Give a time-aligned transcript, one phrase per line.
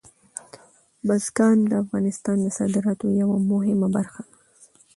[1.07, 4.35] بزګان د افغانستان د صادراتو یوه مهمه برخه ده.